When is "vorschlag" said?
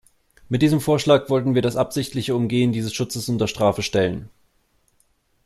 0.81-1.29